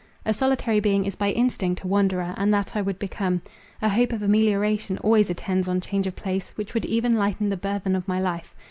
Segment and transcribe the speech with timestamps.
[0.25, 3.43] A solitary being is by instinct a wanderer, and that I would become.
[3.83, 7.55] A hope of amelioration always attends on change of place, which would even lighten the
[7.55, 8.55] burthen of my life.